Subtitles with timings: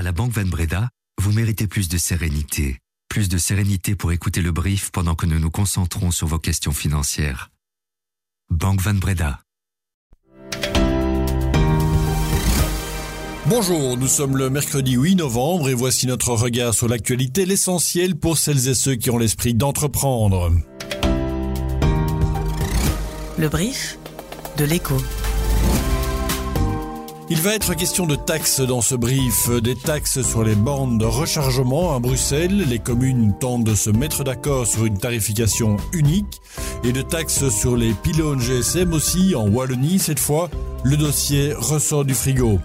[0.00, 0.88] À la Banque Van Breda,
[1.20, 2.78] vous méritez plus de sérénité.
[3.10, 6.72] Plus de sérénité pour écouter le brief pendant que nous nous concentrons sur vos questions
[6.72, 7.50] financières.
[8.48, 9.40] Banque Van Breda.
[13.44, 18.38] Bonjour, nous sommes le mercredi 8 novembre et voici notre regard sur l'actualité, l'essentiel pour
[18.38, 20.50] celles et ceux qui ont l'esprit d'entreprendre.
[23.36, 23.98] Le brief
[24.56, 24.96] de l'écho.
[27.32, 31.04] Il va être question de taxes dans ce brief, des taxes sur les bornes de
[31.04, 32.64] rechargement à Bruxelles.
[32.68, 36.40] Les communes tentent de se mettre d'accord sur une tarification unique
[36.82, 40.50] et de taxes sur les pylônes GSM aussi en Wallonie cette fois.
[40.82, 42.58] Le dossier ressort du frigo.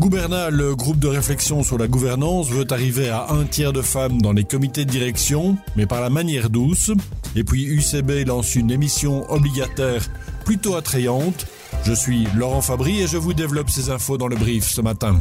[0.00, 4.20] Gouverna, le groupe de réflexion sur la gouvernance, veut arriver à un tiers de femmes
[4.20, 6.90] dans les comités de direction, mais par la manière douce.
[7.36, 10.08] Et puis UCB lance une émission obligataire
[10.44, 11.46] plutôt attrayante
[11.84, 15.20] je suis Laurent Fabry et je vous développe ces infos dans le brief ce matin.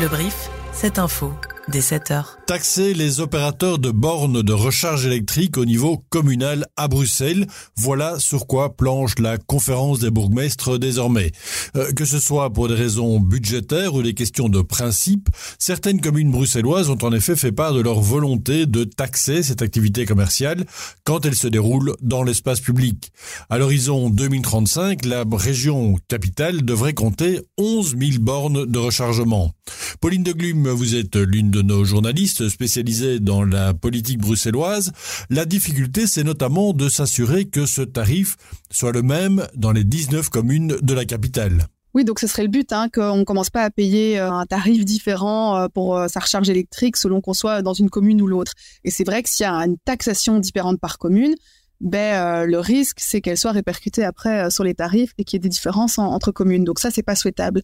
[0.00, 1.32] Le brief, cette info
[1.68, 2.38] dès 7 heures.
[2.46, 8.46] Taxer les opérateurs de bornes de recharge électrique au niveau communal à Bruxelles, voilà sur
[8.46, 11.32] quoi planche la conférence des bourgmestres désormais.
[11.76, 16.30] Euh, que ce soit pour des raisons budgétaires ou des questions de principe, certaines communes
[16.30, 20.64] bruxelloises ont en effet fait part de leur volonté de taxer cette activité commerciale
[21.04, 23.12] quand elle se déroule dans l'espace public.
[23.48, 29.52] À l'horizon 2035, la région capitale devrait compter 11 000 bornes de rechargement.
[30.00, 34.90] Pauline de Glume, vous êtes l'une de nos journalistes spécialisés dans la politique bruxelloise.
[35.30, 38.36] La difficulté, c'est notamment de s'assurer que ce tarif
[38.70, 41.68] soit le même dans les 19 communes de la capitale.
[41.94, 44.46] Oui, donc ce serait le but, hein, qu'on ne commence pas à payer euh, un
[44.46, 48.26] tarif différent euh, pour euh, sa recharge électrique selon qu'on soit dans une commune ou
[48.26, 48.52] l'autre.
[48.82, 51.36] Et c'est vrai que s'il y a une taxation différente par commune,
[51.80, 55.40] ben, le risque, c'est qu'elle soit répercutée après sur les tarifs et qu'il y ait
[55.40, 56.64] des différences entre communes.
[56.64, 57.62] Donc ça, c'est pas souhaitable.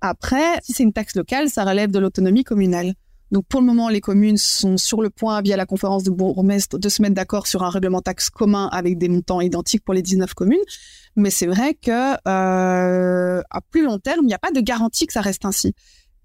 [0.00, 2.94] Après, si c'est une taxe locale, ça relève de l'autonomie communale.
[3.30, 6.78] Donc pour le moment, les communes sont sur le point, via la conférence de bourgmestre,
[6.78, 10.02] de se mettre d'accord sur un règlement taxe commun avec des montants identiques pour les
[10.02, 10.58] 19 communes.
[11.16, 15.06] Mais c'est vrai que euh, à plus long terme, il n'y a pas de garantie
[15.06, 15.74] que ça reste ainsi.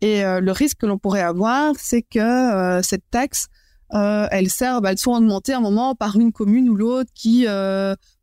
[0.04, 3.48] Et euh, le risque que l'on pourrait avoir, c'est que euh, cette taxe,
[3.94, 7.46] euh, elle serve, elle soit augmentée à un moment par une commune ou l'autre qui,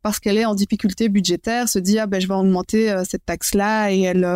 [0.03, 3.91] parce qu'elle est en difficulté budgétaire, se dit ah ben je vais augmenter cette taxe-là
[3.91, 4.27] et elle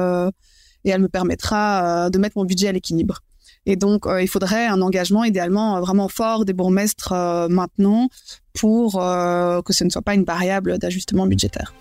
[0.86, 3.20] et elle me permettra de mettre mon budget à l'équilibre.
[3.66, 8.10] Et donc, euh, il faudrait un engagement idéalement euh, vraiment fort des bourgmestres euh, maintenant
[8.54, 11.74] pour que ce ne soit pas une variable d'ajustement budgétaire.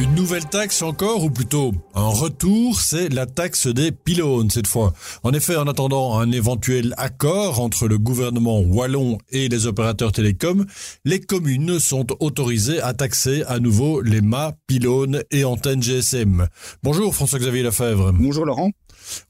[0.00, 4.94] Une nouvelle taxe encore, ou plutôt un retour, c'est la taxe des pylônes cette fois.
[5.24, 10.64] En effet, en attendant un éventuel accord entre le gouvernement wallon et les opérateurs télécoms,
[11.04, 16.48] les communes sont autorisées à taxer à nouveau les mâts, pylônes et antennes GSM.
[16.82, 18.14] Bonjour François-Xavier Lefebvre.
[18.14, 18.70] Bonjour Laurent.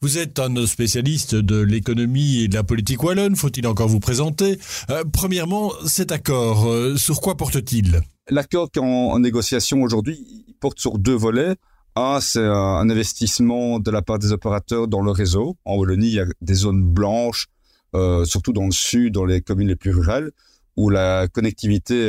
[0.03, 4.61] Vous êtes un spécialiste de l'économie et de la politique wallonne, faut-il encore vous présenter?
[4.91, 8.03] Euh, Premièrement, cet accord, euh, sur quoi porte-t-il?
[8.31, 11.57] L'accord en négociation aujourd'hui, porte sur deux volets.
[11.97, 15.57] Un, c'est un investissement de la part des opérateurs dans le réseau.
[15.65, 17.49] En Wallonie, il y a des zones blanches,
[17.97, 20.31] euh, surtout dans le sud, dans les communes les plus rurales,
[20.77, 22.07] où la connectivité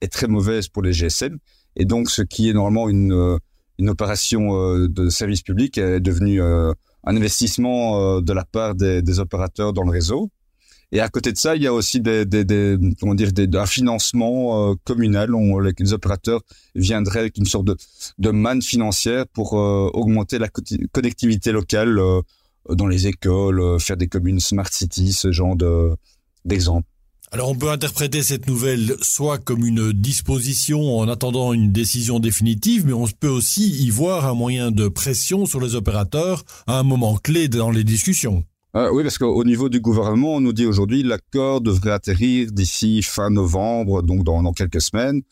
[0.00, 1.36] est, très mauvaise pour les GSM.
[1.76, 3.36] Et donc, ce qui est normalement une, euh,
[3.78, 6.74] une opération euh, de service public est devenu un
[7.04, 10.30] investissement de la part des opérateurs dans le réseau.
[10.90, 13.48] Et à côté de ça, il y a aussi des, des, des comment dire, des,
[13.56, 15.34] un financement euh, communal.
[15.34, 16.40] On, les, opérateurs
[16.74, 17.76] viendraient avec une sorte de,
[18.18, 20.48] de manne financière pour euh, augmenter la
[20.92, 22.22] connectivité locale euh,
[22.70, 25.94] dans les écoles, euh, faire des communes smart cities, ce genre de
[26.44, 26.88] d'exemples.
[27.30, 32.86] Alors on peut interpréter cette nouvelle soit comme une disposition en attendant une décision définitive,
[32.86, 36.82] mais on peut aussi y voir un moyen de pression sur les opérateurs à un
[36.84, 38.44] moment clé dans les discussions.
[38.78, 43.02] Euh, oui, parce qu'au niveau du gouvernement, on nous dit aujourd'hui l'accord devrait atterrir d'ici
[43.02, 45.22] fin novembre, donc dans, quelques semaines.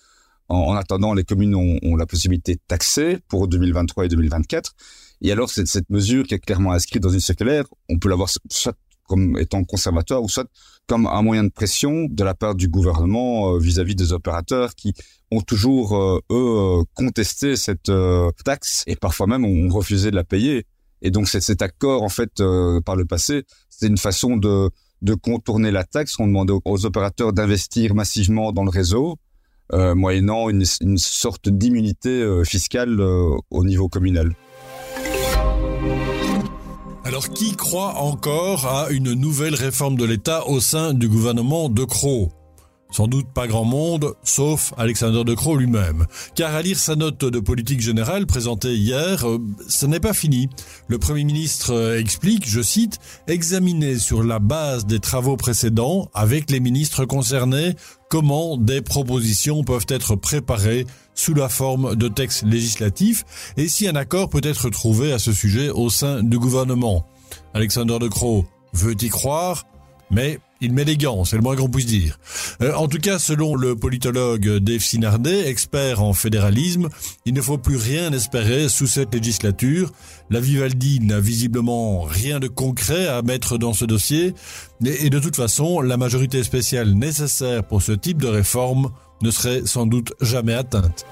[0.49, 4.75] En, en, attendant, les communes ont, la possibilité de taxer pour 2023 et 2024.
[5.23, 8.31] Et alors, cette, cette mesure qui est clairement inscrite dans une circulaire, on peut l'avoir
[8.51, 8.77] soit
[9.07, 10.49] comme étant conservatoire ou soit
[10.89, 14.75] comme un moyen de pression de la part du gouvernement euh, vis-à-vis -vis des opérateurs
[14.75, 14.93] qui
[15.31, 17.93] ont toujours, euh, eux, contesté cette
[18.45, 20.67] taxe et parfois même ont refusé de la payer.
[21.03, 24.71] Et donc cet accord, en fait, euh, par le passé, c'était une façon de,
[25.23, 26.19] contourner la taxe.
[26.19, 29.17] On demandait aux, opérateurs d'investir massivement dans le réseau,
[29.73, 34.35] euh, moyennant une, sorte d'immunité euh, fiscale au niveau communal.
[37.05, 41.85] Alors qui croit encore à une nouvelle réforme de l'État au sein du gouvernement de
[41.85, 42.33] Croo
[42.91, 46.07] sans doute pas grand monde, sauf Alexander De Croo lui-même.
[46.35, 49.39] Car à lire sa note de politique générale présentée hier, euh,
[49.69, 50.49] ce n'est pas fini.
[50.89, 56.51] Le Premier ministre euh, explique, je cite, examiner sur la base des travaux précédents avec
[56.51, 57.75] les ministres concernés
[58.09, 63.97] comment des propositions peuvent être préparées sous la forme de textes législatifs et si un
[63.97, 67.07] accord peut être trouvé à ce sujet au sein du gouvernement.
[67.55, 69.65] Alexander De Croo veut y croire,
[70.11, 72.19] mais il met des gants, c'est le moins qu'on puisse dire.
[72.63, 76.89] Euh, en tout cas, selon le politologue Dave Sinardet, expert en fédéralisme,
[77.25, 79.93] il ne faut plus rien espérer sous cette législature.
[80.31, 84.35] La Vivaldi n'a visiblement rien de concret à mettre dans ce dossier,
[84.85, 88.91] et de toute façon, la majorité spéciale nécessaire pour ce type de réforme
[89.23, 91.07] ne serait sans doute jamais atteinte.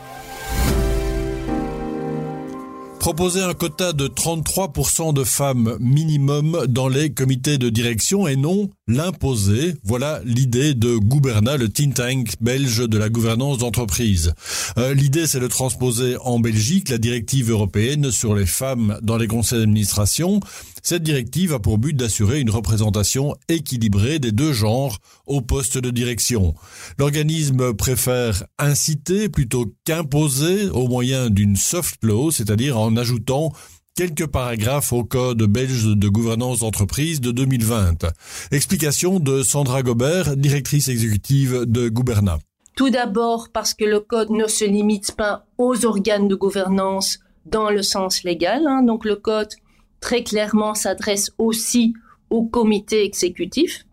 [2.99, 8.71] Proposer un quota de 33% de femmes minimum dans les comités de direction et non
[8.87, 9.75] l'imposer.
[9.83, 14.35] Voilà l'idée de Gouverna, le think tank belge de la gouvernance d'entreprise.
[14.77, 19.27] Euh, l'idée, c'est de transposer en Belgique la directive européenne sur les femmes dans les
[19.27, 20.41] conseils d'administration.
[20.83, 25.91] Cette directive a pour but d'assurer une représentation équilibrée des deux genres au poste de
[25.91, 26.55] direction.
[26.99, 33.51] L'organisme préfère inciter plutôt qu'imposer au moyen d'une soft law, c'est-à-dire en ajoutant
[33.95, 38.07] quelques paragraphes au Code belge de gouvernance d'entreprise de 2020.
[38.51, 42.39] Explication de Sandra Gobert, directrice exécutive de Gouverna.
[42.77, 47.71] Tout d'abord parce que le Code ne se limite pas aux organes de gouvernance dans
[47.71, 48.67] le sens légal.
[48.67, 48.83] Hein.
[48.83, 49.53] Donc le Code
[50.01, 51.95] très clairement s'adresse aussi
[52.31, 53.87] au comité exécutif.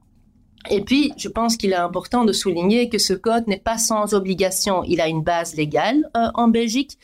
[0.69, 4.13] Et puis, je pense qu'il est important de souligner que ce code n'est pas sans
[4.13, 4.83] obligation.
[4.83, 6.99] Il a une base légale euh, en Belgique.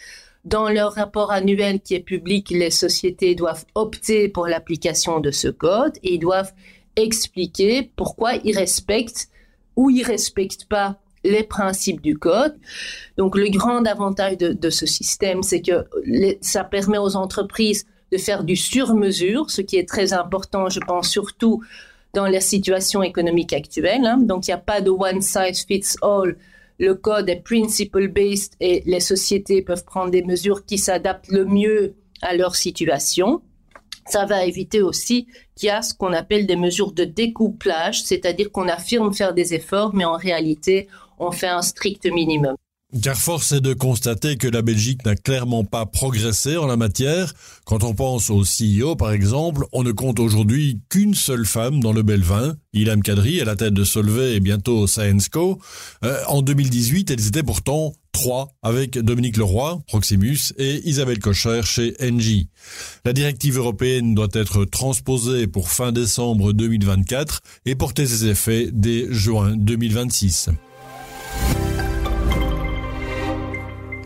[0.48, 5.50] Dans leur rapport annuel qui est public, les sociétés doivent opter pour l'application de ce
[5.50, 6.54] code et ils doivent
[6.96, 9.28] expliquer pourquoi ils respectent
[9.76, 12.56] ou ils respectent pas les principes du code.
[13.18, 15.86] Donc, le grand avantage de, ce système, c'est que
[16.40, 21.10] ça permet aux entreprises de faire du sur-mesure, ce qui est très important, je pense,
[21.10, 21.62] surtout
[22.14, 24.06] dans la situation économique actuelle.
[24.06, 24.20] Hein.
[24.20, 26.38] Donc, il n'y a pas de one size fits all.
[26.80, 31.96] Le code est principle-based et les sociétés peuvent prendre des mesures qui s'adaptent le mieux
[32.22, 33.42] à leur situation.
[34.06, 38.52] Ça va éviter aussi qu'il y a ce qu'on appelle des mesures de découplage, c'est-à-dire
[38.52, 40.88] qu'on affirme faire des efforts, mais en réalité,
[41.20, 42.56] on fait un strict minimum.
[43.02, 47.34] Car force est de constater que la Belgique n'a clairement pas progressé en la matière.
[47.66, 51.92] Quand on pense au CEO, par exemple, on ne compte aujourd'hui qu'une seule femme dans
[51.92, 55.60] le Belvin, Ilham Kadri, à la tête de Solvay et bientôt Syensco.
[56.06, 61.94] Euh, en 2018, elles étaient pourtant trois, avec Dominique Leroy, Proximus, et Isabelle Cocher chez
[62.02, 62.48] Engie.
[63.04, 69.08] La directive européenne doit être transposée pour fin décembre 2024 et porter ses effets dès
[69.12, 70.52] juin 2026.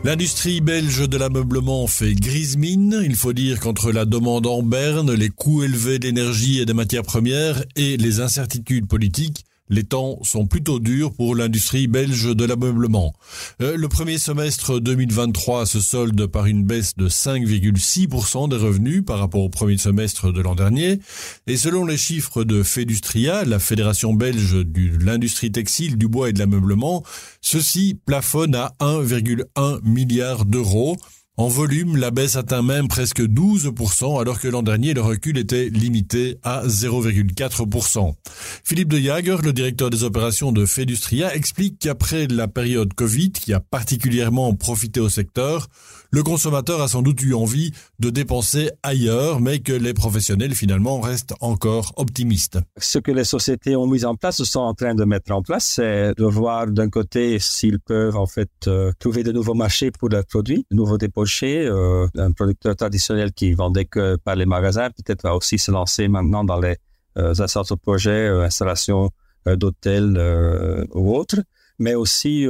[0.04, 3.00] L'industrie belge de l'ameublement fait grise mine.
[3.04, 7.04] Il faut dire qu'entre la demande en berne, les coûts élevés d'énergie et des matières
[7.04, 13.14] premières et les incertitudes politiques, les temps sont plutôt durs pour l'industrie belge de l'ameublement.
[13.62, 19.18] Euh, le premier semestre 2023 se solde par une baisse de 5,6% des revenus par
[19.18, 21.00] rapport au premier semestre de l'an dernier.
[21.46, 26.34] Et selon les chiffres de Fedustria, la fédération belge de l'industrie textile, du bois et
[26.34, 27.02] de l'ameublement,
[27.40, 30.98] ceci plafonne à 1,1 milliard d'euros.
[31.42, 35.70] En volume, la baisse atteint même presque 12%, alors que l'an dernier, le recul était
[35.70, 38.14] limité à 0,4%.
[38.62, 43.52] Philippe de Jager, le directeur des opérations de Fedustria, explique qu'après la période Covid, qui
[43.52, 45.66] a particulièrement profité au secteur,
[46.14, 51.00] le consommateur a sans doute eu envie de dépenser ailleurs, mais que les professionnels finalement
[51.00, 52.58] restent encore optimistes.
[52.76, 55.64] Ce que les sociétés ont mis en place, sont en train de mettre en place,
[55.64, 60.10] c'est de voir d'un côté s'ils peuvent en fait euh, trouver de nouveaux marchés pour
[60.10, 61.66] leurs produits, de nouveaux dépochés.
[61.66, 66.08] Euh, un producteur traditionnel qui vendait que par les magasins, peut-être va aussi se lancer
[66.08, 66.76] maintenant dans les
[67.16, 69.10] euh, de projets, euh, installation
[69.46, 71.40] d'hôtels ou autres,
[71.80, 72.46] mais aussi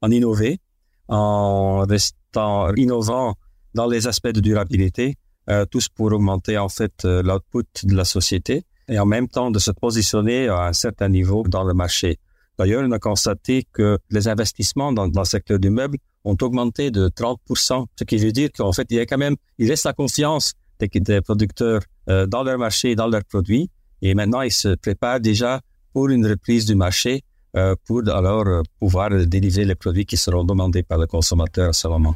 [0.00, 0.58] en innover,
[1.08, 3.34] en restant en innovant
[3.74, 5.16] dans les aspects de durabilité,
[5.50, 9.50] euh, tous pour augmenter en fait euh, l'output de la société et en même temps
[9.50, 12.18] de se positionner à un certain niveau dans le marché.
[12.58, 17.08] D'ailleurs, on a constaté que les investissements dans, le secteur du meuble ont augmenté de
[17.08, 19.92] 30%, ce qui veut dire qu'en fait, il y a quand même, il reste la
[19.92, 23.70] confiance des, des producteurs euh, dans leur marché, dans leurs produits,
[24.02, 25.60] et maintenant ils se préparent déjà
[25.92, 27.22] pour une reprise du marché
[27.56, 31.72] euh, pour alors euh, pouvoir délivrer les produits qui seront demandés par le consommateur à
[31.72, 32.14] ce moment.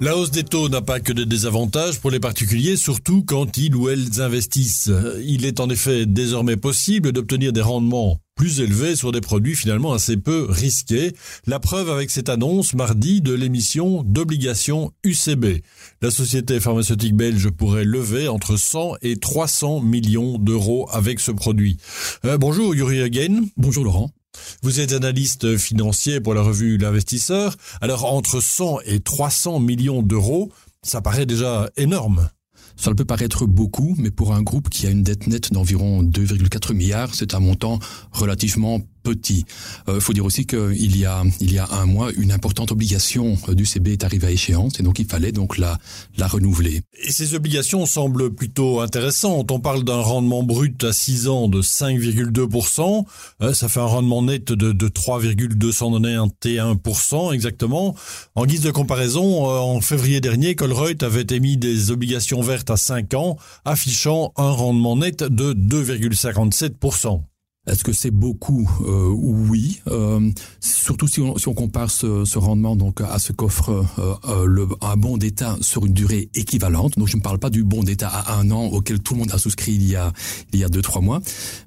[0.00, 3.76] La hausse des taux n'a pas que de désavantages pour les particuliers, surtout quand ils
[3.76, 4.90] ou elles investissent.
[5.24, 9.92] Il est en effet désormais possible d'obtenir des rendements plus élevés sur des produits finalement
[9.92, 11.12] assez peu risqués.
[11.46, 15.62] La preuve avec cette annonce mardi de l'émission d'obligations UCB.
[16.00, 21.76] La société pharmaceutique belge pourrait lever entre 100 et 300 millions d'euros avec ce produit.
[22.24, 23.42] Euh, bonjour Yuri Hagen.
[23.56, 24.10] Bonjour Laurent.
[24.62, 27.56] Vous êtes analyste financier pour la revue L'Investisseur.
[27.80, 30.50] Alors entre 100 et 300 millions d'euros,
[30.82, 32.28] ça paraît déjà énorme.
[32.82, 36.74] Ça peut paraître beaucoup, mais pour un groupe qui a une dette nette d'environ 2,4
[36.74, 37.78] milliards, c'est un montant
[38.10, 39.44] relativement petit.
[39.88, 42.72] Il euh, faut dire aussi qu'il y a il y a un mois, une importante
[42.72, 45.78] obligation du CB est arrivée à échéance et donc il fallait donc la
[46.16, 46.82] la renouveler.
[47.04, 49.50] Et ces obligations semblent plutôt intéressantes.
[49.50, 53.04] On parle d'un rendement brut à 6 ans de 5,2%.
[53.42, 57.94] Euh, ça fait un rendement net de, de 3,291% exactement.
[58.34, 62.76] En guise de comparaison, euh, en février dernier, Colruyt avait émis des obligations vertes à
[62.76, 67.22] 5 ans, affichant un rendement net de 2,57%.
[67.68, 72.36] Est-ce que c'est beaucoup euh, Oui, euh, surtout si on, si on compare ce, ce,
[72.36, 76.98] rendement donc à ce qu'offre euh, euh, le, un bon d'État sur une durée équivalente.
[76.98, 79.30] Donc je ne parle pas du bon d'État à un an auquel tout le monde
[79.32, 80.12] a souscrit il y a
[80.52, 81.20] il y a deux trois mois,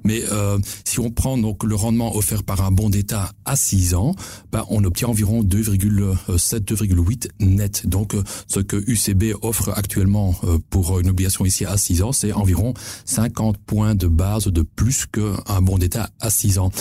[0.03, 3.95] mais euh, si on prend donc le rendement offert par un bon d'État à six
[3.95, 4.15] ans,
[4.51, 7.87] ben, on obtient environ 2,7 2,8 net.
[7.87, 10.35] Donc ce que UCB offre actuellement
[10.69, 12.73] pour une obligation ici à six ans, c'est environ
[13.05, 15.84] 50 points de base de plus qu'un bon d'État
[16.19, 16.71] à 6 ans.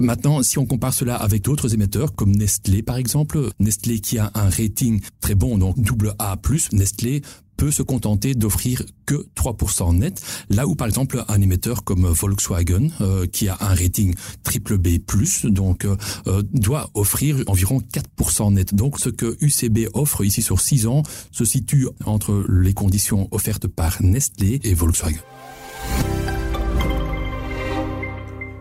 [0.00, 4.30] Maintenant, si on compare cela avec d'autres émetteurs comme Nestlé par exemple, Nestlé qui a
[4.34, 6.36] un rating très bon, donc double A+,
[6.72, 7.22] Nestlé
[7.58, 12.88] peut se contenter d'offrir que 3% net, là où par exemple un émetteur comme Volkswagen,
[13.00, 14.98] euh, qui a un rating triple B+,
[15.44, 15.96] donc euh,
[16.28, 18.74] euh doit offrir environ 4% net.
[18.74, 23.66] Donc ce que UCB offre ici sur 6 ans se situe entre les conditions offertes
[23.66, 25.18] par Nestlé et Volkswagen.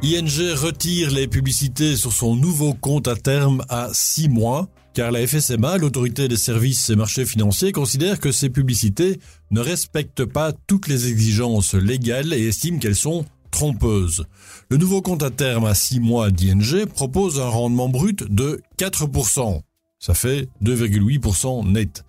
[0.03, 5.25] ING retire les publicités sur son nouveau compte à terme à 6 mois, car la
[5.25, 10.87] FSMA, l'autorité des services et marchés financiers, considère que ces publicités ne respectent pas toutes
[10.87, 14.25] les exigences légales et estime qu'elles sont trompeuses.
[14.69, 19.61] Le nouveau compte à terme à 6 mois d'ING propose un rendement brut de 4%.
[19.99, 22.05] Ça fait 2,8% net.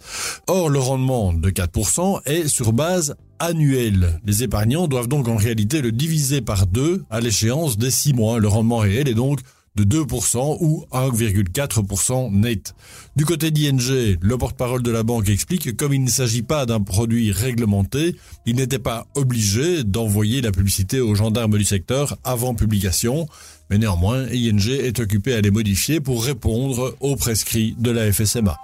[0.46, 4.20] Or, le rendement de 4% est sur base annuelle.
[4.24, 8.38] Les épargnants doivent donc en réalité le diviser par deux à l'échéance des 6 mois.
[8.38, 9.40] Le rendement réel est donc
[9.76, 12.74] de 2% ou 1,4% net.
[13.16, 16.66] Du côté d'ING, le porte-parole de la banque explique que comme il ne s'agit pas
[16.66, 18.16] d'un produit réglementé,
[18.46, 23.28] il n'était pas obligé d'envoyer la publicité aux gendarmes du secteur avant publication.
[23.70, 28.56] Mais néanmoins, ING est occupé à les modifier pour répondre aux prescrits de la FSMA.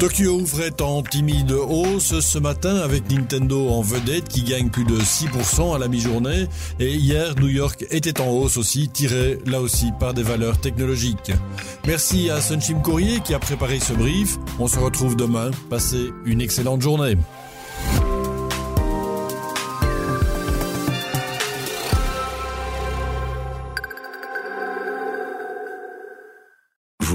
[0.00, 4.98] Tokyo ouvrait en timide hausse ce matin avec Nintendo en vedette qui gagne plus de
[4.98, 6.46] 6% à la mi-journée
[6.78, 11.32] et hier New York était en hausse aussi tiré là aussi par des valeurs technologiques.
[11.86, 14.38] Merci à Sunchim Courrier qui a préparé ce brief.
[14.58, 15.50] On se retrouve demain.
[15.68, 17.18] Passez une excellente journée.